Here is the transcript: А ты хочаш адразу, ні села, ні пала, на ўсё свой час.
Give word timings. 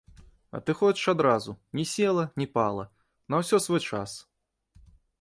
А 0.55 0.59
ты 0.69 0.73
хочаш 0.79 1.09
адразу, 1.13 1.55
ні 1.79 1.85
села, 1.93 2.25
ні 2.43 2.49
пала, 2.57 2.89
на 3.35 3.45
ўсё 3.45 3.63
свой 3.71 3.87
час. 3.89 4.21